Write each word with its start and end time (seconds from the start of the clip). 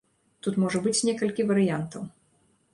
Тут 0.45 0.57
можа 0.63 0.81
быць 0.87 0.95
некалькі 1.09 1.47
варыянтаў. 1.53 2.11